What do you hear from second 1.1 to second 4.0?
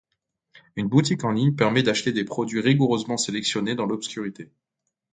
en ligne permet d'acheter des produits rigoureusement sélectionnés dans